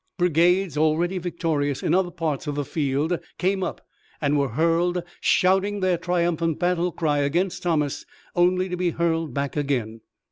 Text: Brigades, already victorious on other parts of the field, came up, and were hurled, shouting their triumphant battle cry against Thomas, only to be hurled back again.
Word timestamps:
Brigades, 0.17 0.77
already 0.77 1.19
victorious 1.19 1.83
on 1.83 1.93
other 1.93 2.09
parts 2.09 2.47
of 2.47 2.55
the 2.55 2.65
field, 2.65 3.19
came 3.37 3.61
up, 3.61 3.85
and 4.19 4.35
were 4.35 4.47
hurled, 4.49 5.03
shouting 5.19 5.79
their 5.79 5.99
triumphant 5.99 6.57
battle 6.57 6.91
cry 6.91 7.19
against 7.19 7.61
Thomas, 7.61 8.03
only 8.35 8.67
to 8.67 8.75
be 8.75 8.89
hurled 8.89 9.31
back 9.35 9.55
again. 9.55 10.01